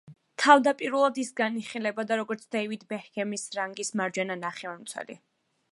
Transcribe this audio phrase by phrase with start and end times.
[0.43, 5.21] თავდაპირველად ის განიხილებოდა როგორც დეივიდ ბექჰემის რანგის მარჯვენა ნახევარმცველი.